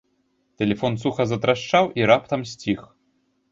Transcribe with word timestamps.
Тэлефон 0.63 0.93
суха 1.03 1.23
затрашчаў 1.33 1.93
і 2.01 2.09
раптам 2.15 2.49
сціх. 2.55 2.79